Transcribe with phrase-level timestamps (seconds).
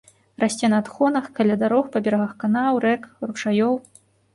[0.43, 3.01] Расце на адхонах, каля дарог, па берагах канаў, рэк,
[3.31, 3.83] ручаёў.